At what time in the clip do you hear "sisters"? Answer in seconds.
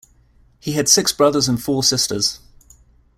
1.83-2.39